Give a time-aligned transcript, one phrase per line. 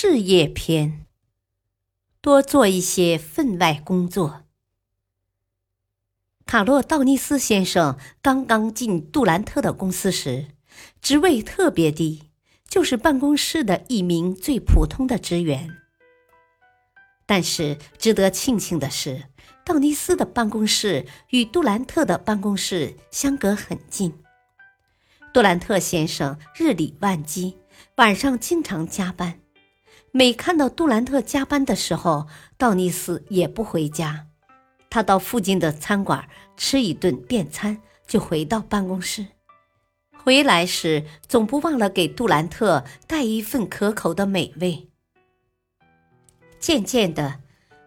[0.00, 1.06] 事业篇，
[2.20, 4.44] 多做一些分外工作。
[6.46, 10.50] 卡洛·道尼斯先生刚刚进杜兰特的公司时，
[11.02, 12.30] 职位特别低，
[12.68, 15.68] 就是办公室的一名最普通的职员。
[17.26, 19.24] 但是值得庆幸的是，
[19.64, 24.16] 道尼斯的办公室与杜兰特的办公室相隔很近。
[25.34, 27.58] 杜兰特先生日理万机，
[27.96, 29.40] 晚上经常加班。
[30.10, 34.26] 每看到杜兰特加班的时候，道尼斯也不回家，
[34.90, 39.26] 他到附近的餐馆吃一顿便餐，就回到办公室。
[40.16, 44.88] 回来时总不忘了给杜兰特带一份可口的美味。
[46.58, 47.40] 渐渐的，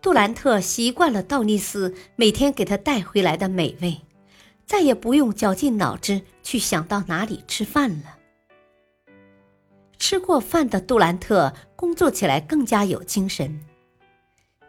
[0.00, 4.00] 杜兰特习惯了道尼斯每天给他带回来的美味，
[4.64, 8.18] 再也不用绞尽脑汁去想到哪里吃饭了。
[10.02, 13.60] 吃过饭的杜兰特工作起来更加有精神。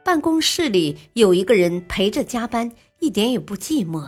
[0.04, 4.08] 办公室里有一个人陪着加班，一点也不寂寞。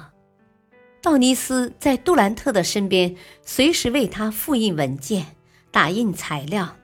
[1.01, 5.25] 道尼斯在杜兰特的身边，随时为他复印文件、
[5.71, 6.75] 打印材料，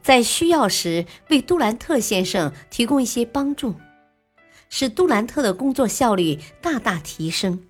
[0.00, 3.74] 在需要时为杜兰特先生提供一些帮助，
[4.68, 7.60] 使杜兰特的工作效率大大提升。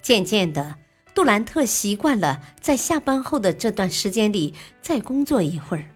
[0.00, 0.76] 渐渐的。
[1.16, 5.88] 杜兰特习惯了在下班后的这段时间里再工作一会儿，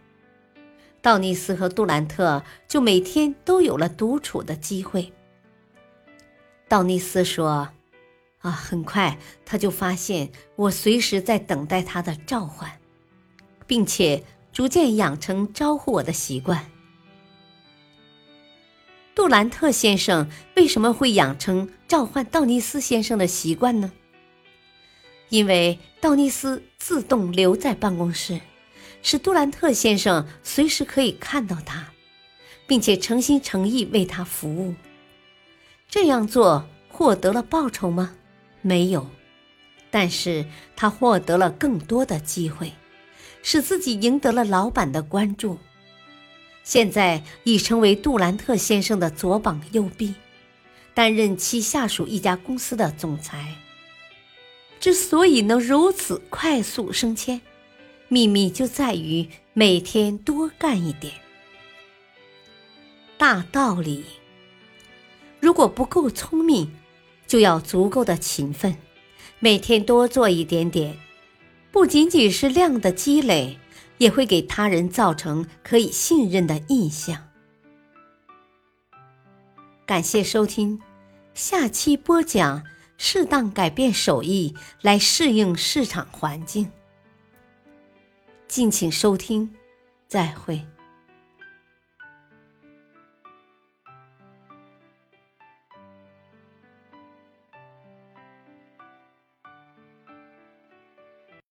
[1.02, 5.12] 道尼斯和杜兰特就每天都有了独处的机会。
[6.68, 7.68] 道尼斯说
[8.40, 12.80] ：“啊，很快他就发现我随时在等待他的召唤，
[13.66, 14.24] 并且
[14.54, 16.70] 逐渐养成招呼我的习惯。”
[19.14, 23.92] 杜兰特先生为什么会养成召唤道尼斯先生的习惯呢？
[25.30, 28.40] 因为道尼斯自动留在办公室，
[29.02, 31.86] 使杜兰特先生随时可以看到他，
[32.66, 34.74] 并且诚心诚意为他服务。
[35.88, 38.14] 这样做获得了报酬吗？
[38.60, 39.08] 没有，
[39.90, 40.44] 但是
[40.76, 42.72] 他获得了更多的机会，
[43.42, 45.58] 使自己赢得了老板的关注。
[46.62, 50.14] 现在已成为杜兰特先生的左膀右臂，
[50.92, 53.54] 担任其下属一家公司的总裁。
[54.80, 57.42] 之所以能如此快速升迁，
[58.08, 61.12] 秘密就在于每天多干一点。
[63.18, 64.06] 大道理：
[65.38, 66.72] 如果不够聪明，
[67.26, 68.74] 就要足够的勤奋，
[69.38, 70.98] 每天多做一点点。
[71.70, 73.58] 不仅仅是量的积累，
[73.98, 77.28] 也会给他人造成可以信任的印象。
[79.84, 80.80] 感谢收听，
[81.34, 82.64] 下期播讲。
[83.02, 86.70] 适当改变手艺来适应市场环境。
[88.46, 89.50] 敬请收听，
[90.06, 90.62] 再会。